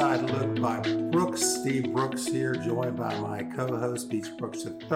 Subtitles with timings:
[0.00, 1.42] Inside Look by Brooks.
[1.42, 4.88] Steve Brooks here, joined by my co host, Beach Brooks III,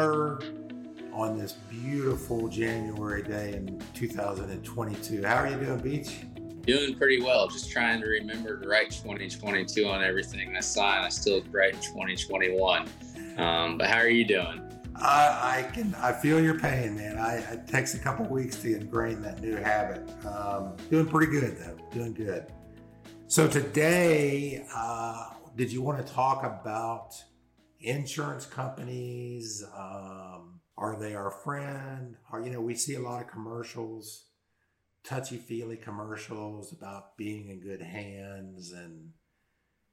[1.12, 5.22] on this beautiful January day in 2022.
[5.22, 6.20] How are you doing, Beach?
[6.62, 7.48] Doing pretty well.
[7.48, 11.04] Just trying to remember to write 2022 on everything I sign.
[11.04, 12.88] I still write 2021.
[13.36, 14.62] Um, but how are you doing?
[14.96, 15.94] I, I can.
[15.96, 17.18] I feel your pain, man.
[17.18, 20.08] I, it takes a couple weeks to ingrain that new habit.
[20.24, 21.76] Um, doing pretty good though.
[21.92, 22.46] Doing good.
[23.26, 27.14] So today, uh, did you want to talk about
[27.80, 29.64] insurance companies?
[29.74, 32.16] Um, are they our friend?
[32.30, 34.26] Are you know we see a lot of commercials,
[35.04, 39.12] touchy feely commercials about being in good hands and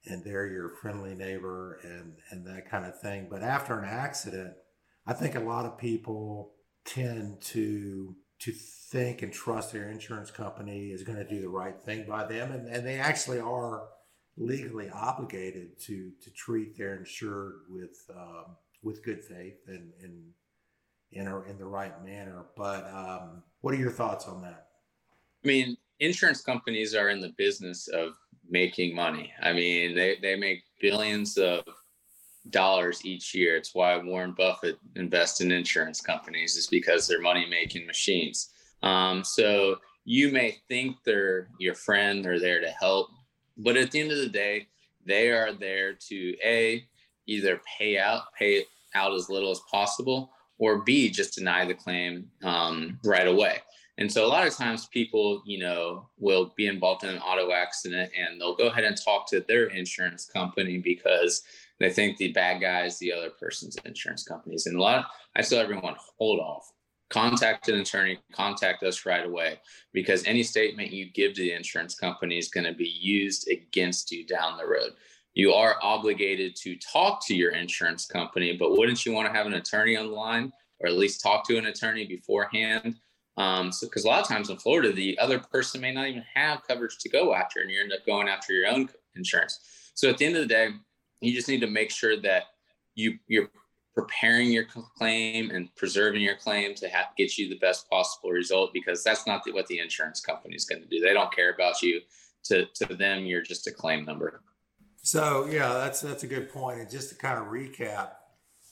[0.04, 3.28] and they're your friendly neighbor and and that kind of thing.
[3.30, 4.52] But after an accident,
[5.06, 6.52] I think a lot of people
[6.84, 11.78] tend to to think and trust their insurance company is going to do the right
[11.84, 13.84] thing by them, and, and they actually are
[14.36, 20.32] legally obligated to to treat their insured with um, with good faith and and
[21.12, 22.46] in a, in the right manner.
[22.56, 24.68] But um, what are your thoughts on that?
[25.44, 28.14] I mean, insurance companies are in the business of
[28.48, 29.32] making money.
[29.42, 31.64] I mean, they, they make billions of
[32.50, 33.56] dollars each year.
[33.56, 38.50] It's why Warren Buffett invests in insurance companies is because they're money making machines.
[38.82, 43.08] Um, so you may think they're your friend, they're there to help,
[43.56, 44.66] but at the end of the day,
[45.04, 46.84] they are there to a
[47.26, 52.28] either pay out, pay out as little as possible, or b just deny the claim
[52.42, 53.58] um, right away.
[53.98, 57.52] And so a lot of times people, you know, will be involved in an auto
[57.52, 61.42] accident and they'll go ahead and talk to their insurance company because
[61.80, 64.66] they think the bad guy is the other person's insurance companies.
[64.66, 65.06] And a lot,
[65.36, 66.70] I tell everyone, hold off.
[67.10, 69.60] Contact an attorney, contact us right away
[69.92, 74.10] because any statement you give to the insurance company is going to be used against
[74.10, 74.92] you down the road.
[75.34, 79.46] You are obligated to talk to your insurance company, but wouldn't you want to have
[79.46, 82.96] an attorney on the line or at least talk to an attorney beforehand?
[83.36, 86.24] Um, so, because a lot of times in Florida, the other person may not even
[86.34, 89.90] have coverage to go after, and you end up going after your own insurance.
[89.94, 90.68] So, at the end of the day,
[91.22, 92.44] you just need to make sure that
[92.94, 93.50] you you're
[93.94, 98.72] preparing your claim and preserving your claim to have, get you the best possible result
[98.72, 100.98] because that's not the, what the insurance company is going to do.
[101.00, 102.00] They don't care about you.
[102.46, 104.42] To to them, you're just a claim number.
[105.02, 106.80] So yeah, that's that's a good point.
[106.80, 108.10] And just to kind of recap,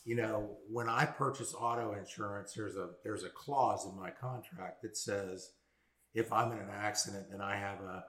[0.04, 4.82] you know, when I purchase auto insurance, there's a there's a clause in my contract
[4.82, 5.50] that says
[6.14, 8.04] if I'm in an accident and I have a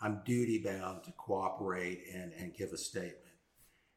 [0.00, 3.18] I'm duty bound to cooperate and, and give a statement.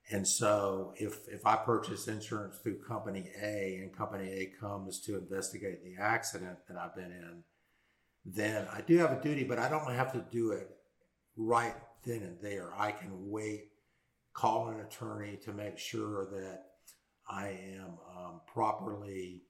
[0.10, 5.18] And so if if I purchase insurance through company A and company A comes to
[5.18, 7.44] investigate the accident that I've been in,
[8.26, 10.70] then I do have a duty, but I don't have to do it
[11.36, 11.76] right
[12.06, 12.72] then and there.
[12.78, 13.72] I can wait,
[14.34, 16.64] call an attorney to make sure that
[17.30, 19.44] I am um, properly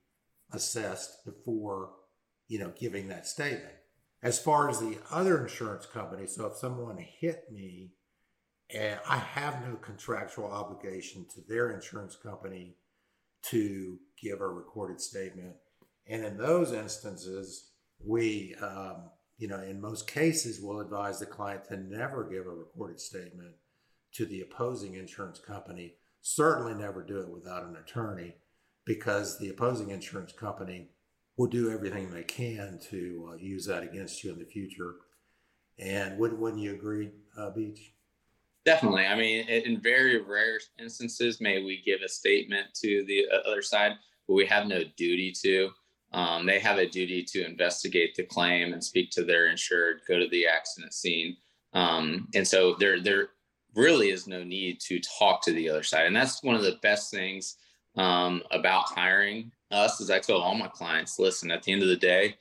[0.52, 1.90] assessed before,
[2.48, 3.74] you know, giving that statement.
[4.22, 7.92] As far as the other insurance company, so if someone hit me
[8.74, 12.76] and I have no contractual obligation to their insurance company
[13.44, 15.54] to give a recorded statement.
[16.06, 17.70] And in those instances,
[18.04, 22.50] we, um, you know, in most cases, will advise the client to never give a
[22.50, 23.54] recorded statement
[24.14, 25.94] to the opposing insurance company.
[26.20, 28.34] Certainly never do it without an attorney
[28.84, 30.88] because the opposing insurance company
[31.36, 34.96] will do everything they can to uh, use that against you in the future.
[35.78, 37.92] And wouldn't, wouldn't you agree, uh, Beach?
[38.68, 39.06] Definitely.
[39.06, 43.62] I mean, in very rare instances, may we give a statement to the uh, other
[43.62, 43.92] side,
[44.26, 45.70] but we have no duty to.
[46.12, 50.18] Um, they have a duty to investigate the claim and speak to their insured, go
[50.18, 51.38] to the accident scene.
[51.72, 53.30] Um, and so there, there
[53.74, 56.04] really is no need to talk to the other side.
[56.04, 57.56] And that's one of the best things
[57.96, 61.88] um, about hiring us is I tell all my clients, listen, at the end of
[61.88, 62.36] the day,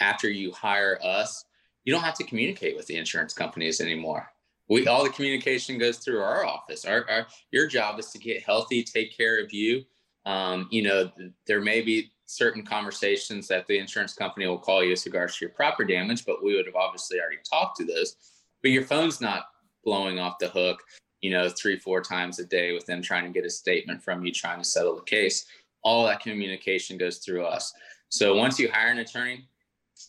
[0.00, 1.44] after you hire us,
[1.84, 4.31] you don't have to communicate with the insurance companies anymore
[4.72, 6.86] we all the communication goes through our office.
[6.86, 9.84] Our, our your job is to get healthy, take care of you.
[10.24, 14.82] Um, you know, th- there may be certain conversations that the insurance company will call
[14.82, 17.84] you as regards to your property damage, but we would have obviously already talked to
[17.84, 18.16] those.
[18.62, 19.46] But your phone's not
[19.84, 20.82] blowing off the hook,
[21.20, 24.24] you know, three, four times a day with them trying to get a statement from
[24.24, 25.44] you, trying to settle the case.
[25.82, 27.74] All that communication goes through us.
[28.08, 29.44] So once you hire an attorney,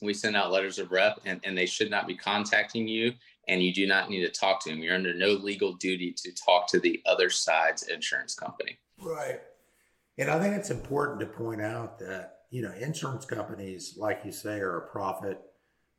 [0.02, 3.14] we send out letters of rep and, and they should not be contacting you
[3.48, 4.80] and you do not need to talk to them.
[4.80, 8.78] You're under no legal duty to talk to the other side's insurance company.
[9.00, 9.42] Right.
[10.18, 14.32] And I think it's important to point out that, you know, insurance companies, like you
[14.32, 15.40] say, are a profit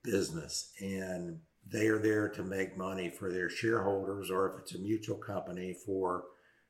[0.02, 0.72] business.
[0.80, 5.16] And they are there to make money for their shareholders, or if it's a mutual
[5.16, 6.24] company, for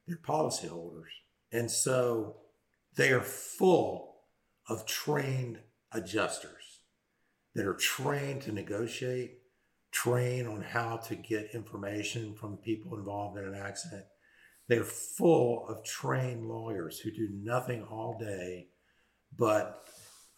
[0.07, 1.11] their policyholders.
[1.53, 2.37] And so
[2.97, 4.17] they are full
[4.69, 5.59] of trained
[5.93, 6.81] adjusters
[7.55, 9.39] that are trained to negotiate,
[9.95, 14.05] train on how to get information from people involved in an accident.
[14.67, 18.69] They're full of trained lawyers who do nothing all day
[19.39, 19.85] but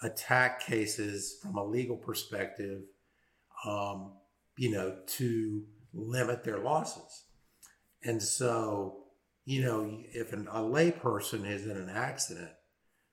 [0.03, 2.83] attack cases from a legal perspective,
[3.65, 4.13] um,
[4.59, 5.65] you know, to
[5.95, 7.25] limit their losses.
[8.05, 9.05] And so,
[9.47, 12.51] you know, if an, a layperson is in an accident,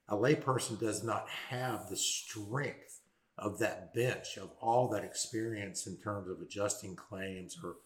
[0.10, 3.00] a layperson does not have the strength
[3.38, 7.78] of that bench of all that experience in terms of adjusting claims or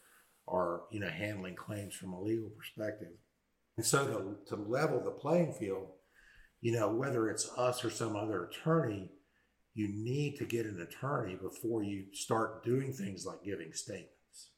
[0.45, 3.13] or you know handling claims from a legal perspective.
[3.77, 5.89] And so to, to level the playing field,
[6.61, 9.11] you know, whether it's us or some other attorney,
[9.75, 14.49] you need to get an attorney before you start doing things like giving statements.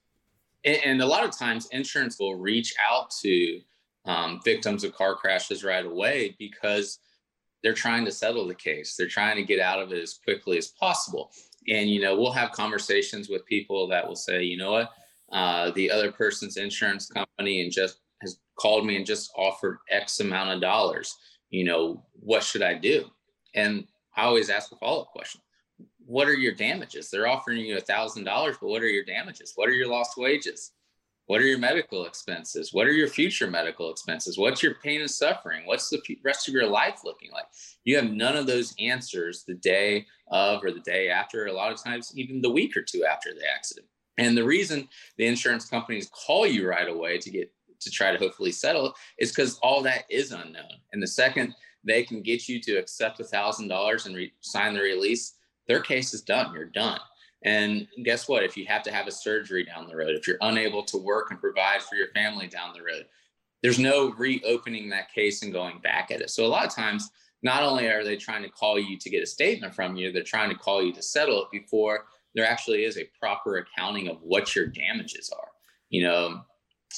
[0.63, 3.59] And, and a lot of times, insurance will reach out to
[4.05, 6.99] um, victims of car crashes right away because
[7.63, 8.95] they're trying to settle the case.
[8.95, 11.31] They're trying to get out of it as quickly as possible.
[11.67, 14.91] And you know, we'll have conversations with people that will say, you know what,
[15.31, 20.19] uh, the other person's insurance company and just has called me and just offered X
[20.19, 21.15] amount of dollars.
[21.49, 23.05] You know, what should I do?
[23.55, 23.85] And
[24.15, 25.41] I always ask a follow up question
[26.05, 27.09] What are your damages?
[27.09, 29.53] They're offering you a thousand dollars, but what are your damages?
[29.55, 30.71] What are your lost wages?
[31.29, 32.73] What are your medical expenses?
[32.73, 34.39] What are your future medical expenses?
[34.39, 35.61] What's your pain and suffering?
[35.65, 37.45] What's the rest of your life looking like?
[37.83, 41.71] You have none of those answers the day of or the day after, a lot
[41.71, 43.85] of times, even the week or two after the accident.
[44.17, 44.89] And the reason
[45.19, 49.29] the insurance companies call you right away to get to try to hopefully settle is
[49.29, 50.79] because all that is unknown.
[50.93, 51.53] And the second
[51.83, 55.35] they can get you to accept a thousand dollars and re- sign the release,
[55.67, 56.55] their case is done.
[56.55, 56.99] You're done.
[57.43, 58.43] And guess what?
[58.43, 61.31] If you have to have a surgery down the road, if you're unable to work
[61.31, 63.05] and provide for your family down the road,
[63.63, 66.29] there's no reopening that case and going back at it.
[66.29, 67.09] So a lot of times,
[67.41, 70.23] not only are they trying to call you to get a statement from you, they're
[70.23, 72.05] trying to call you to settle it before
[72.35, 75.47] there actually is a proper accounting of what your damages are.
[75.89, 76.41] You know,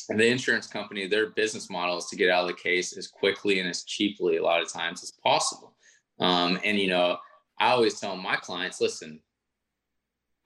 [0.10, 3.08] and the insurance company, their business model is to get out of the case as
[3.08, 5.74] quickly and as cheaply a lot of times as possible.
[6.20, 7.18] Um, and you know,
[7.60, 9.22] I always tell my clients, listen,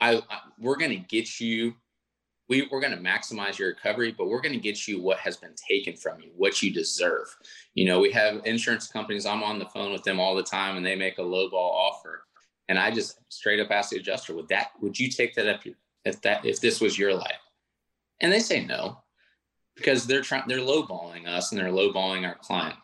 [0.06, 1.74] I, I we're going to get you.
[2.48, 5.36] We, we're going to maximize your recovery, but we're going to get you what has
[5.36, 7.26] been taken from you, what you deserve.
[7.74, 9.26] You know, we have insurance companies.
[9.26, 12.24] I'm on the phone with them all the time, and they make a lowball offer,
[12.70, 14.72] and I just straight up ask the adjuster, "Would that?
[14.82, 15.62] Would you take that up
[16.06, 17.42] if that if this was your life?"
[18.22, 19.00] And they say no
[19.76, 22.78] because they're trying they're lowballing us and they're lowballing our client.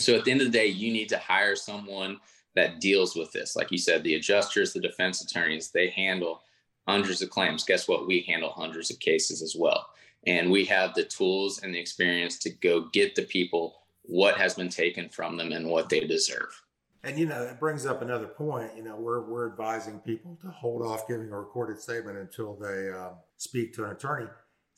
[0.00, 2.20] So at the end of the day, you need to hire someone
[2.54, 3.56] that deals with this.
[3.56, 6.42] Like you said, the adjusters, the defense attorneys, they handle
[6.88, 7.64] hundreds of claims.
[7.64, 8.06] Guess what?
[8.06, 9.86] We handle hundreds of cases as well.
[10.26, 14.54] And we have the tools and the experience to go get the people what has
[14.54, 16.62] been taken from them and what they deserve.
[17.04, 18.72] And you know, it brings up another point.
[18.76, 22.90] You know, we're we're advising people to hold off giving a recorded statement until they
[22.90, 24.26] um, speak to an attorney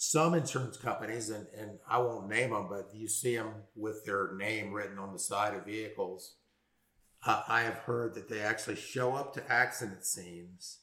[0.03, 4.33] some insurance companies, and, and I won't name them, but you see them with their
[4.35, 6.37] name written on the side of vehicles.
[7.27, 10.79] Uh, I have heard that they actually show up to accident scenes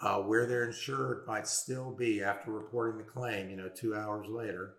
[0.00, 4.26] uh, where their insured might still be after reporting the claim, you know, two hours
[4.28, 4.74] later,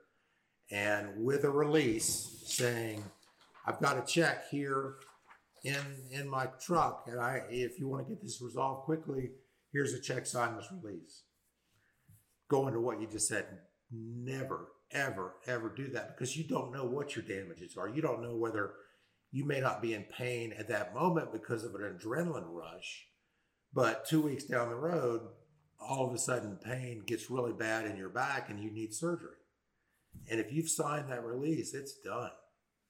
[0.72, 3.04] and with a release saying,
[3.66, 4.96] "I've got a check here
[5.64, 5.76] in
[6.12, 9.32] in my truck, and I, if you want to get this resolved quickly,
[9.72, 11.24] here's a check signed this release."
[12.50, 13.46] Going to what you just said,
[13.92, 17.90] never, ever, ever do that because you don't know what your damages are.
[17.90, 18.74] You don't know whether
[19.32, 23.08] you may not be in pain at that moment because of an adrenaline rush,
[23.78, 25.22] but two weeks down the road,
[25.80, 29.38] all of a sudden pain gets really bad in your back and you need surgery.
[30.32, 32.32] And if you've signed that release, it's done.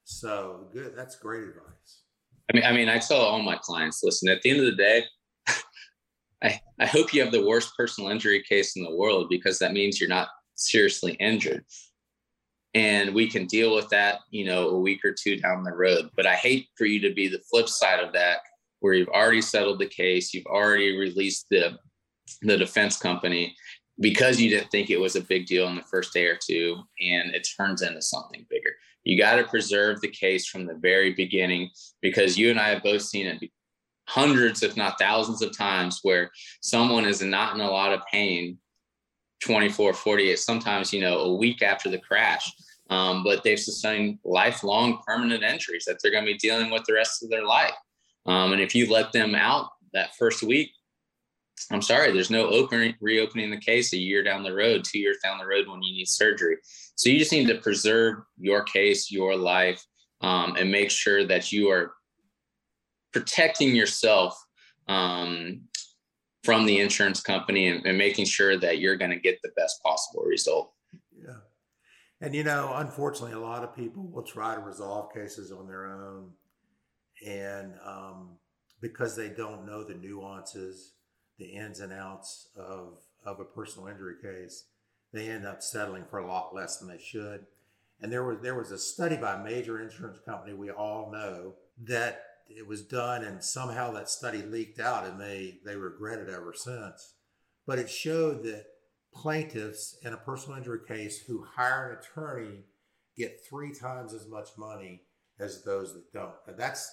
[0.04, 0.94] So good.
[0.96, 2.04] That's great advice.
[2.50, 4.76] I mean, I mean, I tell all my clients, listen, at the end of the
[4.76, 5.04] day,
[6.42, 9.74] I, I hope you have the worst personal injury case in the world because that
[9.74, 11.66] means you're not seriously injured
[12.72, 16.10] and we can deal with that you know a week or two down the road
[16.16, 18.40] but i hate for you to be the flip side of that
[18.80, 21.78] where you've already settled the case you've already released the
[22.42, 23.54] the defense company
[24.00, 26.76] because you didn't think it was a big deal in the first day or two
[27.00, 28.70] and it turns into something bigger
[29.04, 31.70] you got to preserve the case from the very beginning
[32.02, 33.50] because you and i have both seen it
[34.06, 36.30] hundreds if not thousands of times where
[36.60, 38.58] someone is not in a lot of pain
[39.40, 42.52] 24, 48, sometimes, you know, a week after the crash.
[42.90, 46.94] Um, but they've sustained lifelong permanent injuries that they're going to be dealing with the
[46.94, 47.74] rest of their life.
[48.28, 50.70] Um, and if you let them out that first week,
[51.72, 55.16] I'm sorry, there's no opening reopening the case a year down the road, two years
[55.24, 56.58] down the road when you need surgery.
[56.94, 59.82] So you just need to preserve your case, your life,
[60.20, 61.94] um, and make sure that you are
[63.12, 64.38] protecting yourself
[64.88, 65.62] um,
[66.44, 69.82] from the insurance company and, and making sure that you're going to get the best
[69.82, 70.72] possible result.
[71.20, 71.38] Yeah.
[72.20, 75.86] And, you know, unfortunately, a lot of people will try to resolve cases on their
[75.86, 76.30] own.
[77.26, 78.38] And um,
[78.80, 80.92] because they don't know the nuances,
[81.38, 84.64] the ins and outs of, of a personal injury case,
[85.12, 87.46] they end up settling for a lot less than they should.
[88.00, 91.54] And there was there was a study by a major insurance company we all know
[91.82, 96.28] that it was done and somehow that study leaked out and they they regret it
[96.28, 97.14] ever since
[97.66, 98.66] but it showed that
[99.12, 102.64] plaintiffs in a personal injury case who hire an attorney
[103.16, 105.02] get three times as much money
[105.38, 106.90] as those that don't and that's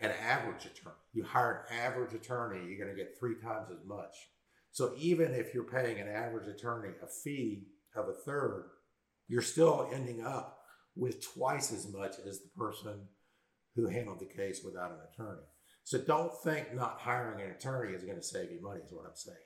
[0.00, 3.86] an average attorney you hire an average attorney you're going to get three times as
[3.86, 4.14] much
[4.72, 8.70] so even if you're paying an average attorney a fee of a third
[9.28, 10.58] you're still ending up
[10.94, 13.06] with twice as much as the person
[13.74, 15.42] who handled the case without an attorney.
[15.84, 19.04] So don't think not hiring an attorney is going to save you money, is what
[19.04, 19.36] I'm saying.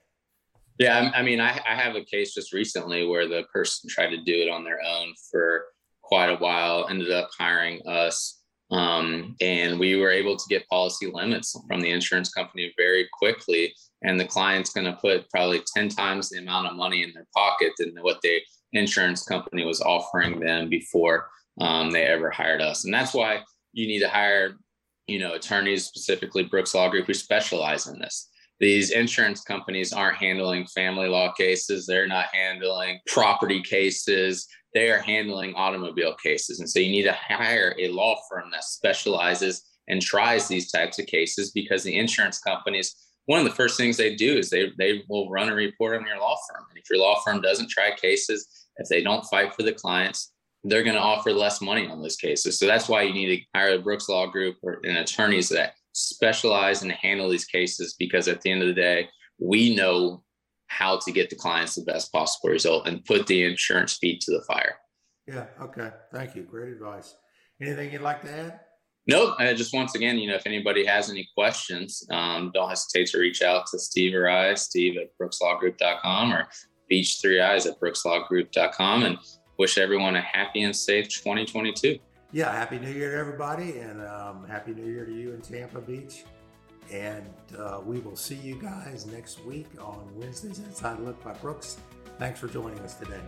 [0.79, 4.23] Yeah, I mean, I, I have a case just recently where the person tried to
[4.23, 5.65] do it on their own for
[6.01, 8.40] quite a while, ended up hiring us.
[8.71, 13.73] Um, and we were able to get policy limits from the insurance company very quickly.
[14.03, 17.27] And the client's going to put probably 10 times the amount of money in their
[17.35, 18.39] pocket than what the
[18.73, 22.85] insurance company was offering them before um, they ever hired us.
[22.85, 23.41] And that's why
[23.73, 24.55] you need to hire,
[25.07, 28.29] you know, attorneys, specifically Brooks Law Group, who specialize in this.
[28.61, 31.87] These insurance companies aren't handling family law cases.
[31.87, 34.47] They're not handling property cases.
[34.75, 36.59] They are handling automobile cases.
[36.59, 40.99] And so you need to hire a law firm that specializes and tries these types
[40.99, 44.71] of cases because the insurance companies, one of the first things they do is they,
[44.77, 46.63] they will run a report on your law firm.
[46.69, 50.33] And if your law firm doesn't try cases, if they don't fight for the clients,
[50.63, 52.59] they're going to offer less money on those cases.
[52.59, 55.73] So that's why you need to hire a Brooks Law Group or an attorneys that
[55.93, 60.23] specialize and handle these cases because at the end of the day, we know
[60.67, 64.31] how to get the clients the best possible result and put the insurance feet to
[64.31, 64.77] the fire.
[65.27, 65.45] Yeah.
[65.61, 65.89] Okay.
[66.13, 66.43] Thank you.
[66.43, 67.15] Great advice.
[67.61, 68.59] Anything you'd like to add?
[69.07, 69.35] Nope.
[69.39, 73.19] I just once again, you know, if anybody has any questions, um, don't hesitate to
[73.19, 76.47] reach out to Steve or I, Steve at brookslawgroup.com or
[76.87, 79.03] Beach Three Eyes at brookslawgroup.com.
[79.03, 79.17] And
[79.57, 81.99] wish everyone a happy and safe 2022.
[82.33, 85.81] Yeah, happy New Year to everybody, and um, happy New Year to you in Tampa
[85.81, 86.23] Beach.
[86.89, 91.77] And uh, we will see you guys next week on Wednesday's Inside Look by Brooks.
[92.19, 93.19] Thanks for joining us today.